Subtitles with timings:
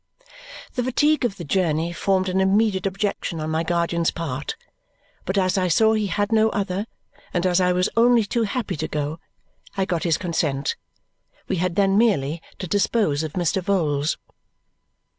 [0.73, 4.55] The fatigue of the journey formed an immediate objection on my guardian's part,
[5.25, 6.87] but as I saw he had no other,
[7.35, 9.19] and as I was only too happy to go,
[9.77, 10.75] I got his consent.
[11.47, 13.61] We had then merely to dispose of Mr.
[13.61, 14.17] Vholes.